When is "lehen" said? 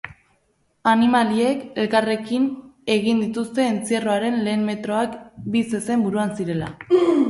4.49-4.69